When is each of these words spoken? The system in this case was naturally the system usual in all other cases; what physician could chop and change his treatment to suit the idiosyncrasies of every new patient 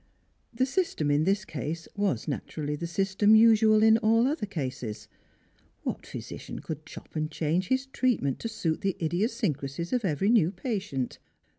The 0.51 0.65
system 0.65 1.11
in 1.11 1.25
this 1.25 1.45
case 1.45 1.87
was 1.95 2.27
naturally 2.27 2.75
the 2.75 2.87
system 2.87 3.35
usual 3.35 3.83
in 3.83 3.99
all 3.99 4.25
other 4.25 4.47
cases; 4.47 5.07
what 5.83 6.07
physician 6.07 6.57
could 6.57 6.87
chop 6.87 7.15
and 7.15 7.29
change 7.29 7.67
his 7.67 7.85
treatment 7.85 8.39
to 8.39 8.49
suit 8.49 8.81
the 8.81 8.97
idiosyncrasies 8.99 9.93
of 9.93 10.03
every 10.03 10.31
new 10.31 10.49
patient 10.51 11.19